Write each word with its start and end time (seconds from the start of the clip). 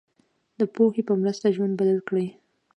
د 0.59 0.61
پوهې 0.73 1.01
په 1.07 1.13
مرسته 1.21 1.47
ژوند 1.55 1.73
بدل 1.79 1.99
کړئ. 2.07 2.27